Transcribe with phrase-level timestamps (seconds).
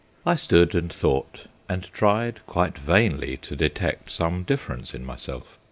[0.25, 5.59] I stood and thought, and tried quite vainly to detect some difference in myself.